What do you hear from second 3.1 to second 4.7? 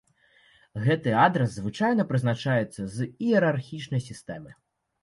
іерархічнай сістэмы.